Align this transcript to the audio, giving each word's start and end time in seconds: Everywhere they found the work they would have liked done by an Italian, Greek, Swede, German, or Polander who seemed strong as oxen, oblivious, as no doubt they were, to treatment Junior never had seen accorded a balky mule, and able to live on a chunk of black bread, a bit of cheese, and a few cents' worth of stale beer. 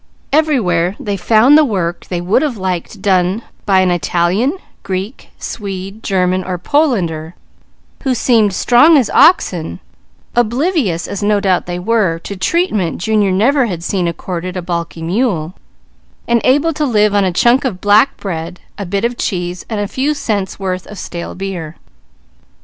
Everywhere 0.33 0.95
they 0.99 1.15
found 1.15 1.55
the 1.55 1.63
work 1.63 2.07
they 2.07 2.21
would 2.21 2.41
have 2.41 2.57
liked 2.57 3.03
done 3.03 3.43
by 3.67 3.81
an 3.81 3.91
Italian, 3.91 4.57
Greek, 4.81 5.29
Swede, 5.37 6.01
German, 6.01 6.43
or 6.43 6.57
Polander 6.57 7.35
who 8.01 8.15
seemed 8.15 8.51
strong 8.51 8.97
as 8.97 9.11
oxen, 9.11 9.79
oblivious, 10.35 11.07
as 11.07 11.21
no 11.21 11.39
doubt 11.39 11.67
they 11.67 11.77
were, 11.77 12.17
to 12.17 12.35
treatment 12.35 12.97
Junior 12.97 13.31
never 13.31 13.67
had 13.67 13.83
seen 13.83 14.07
accorded 14.07 14.57
a 14.57 14.61
balky 14.63 15.03
mule, 15.03 15.53
and 16.27 16.41
able 16.43 16.73
to 16.73 16.83
live 16.83 17.13
on 17.13 17.23
a 17.23 17.31
chunk 17.31 17.63
of 17.63 17.79
black 17.79 18.17
bread, 18.17 18.59
a 18.79 18.87
bit 18.87 19.05
of 19.05 19.19
cheese, 19.19 19.67
and 19.69 19.79
a 19.79 19.87
few 19.87 20.15
cents' 20.15 20.57
worth 20.59 20.87
of 20.87 20.97
stale 20.97 21.35
beer. 21.35 21.75